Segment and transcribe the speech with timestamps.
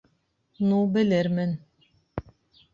[0.69, 1.55] Ну, белермен...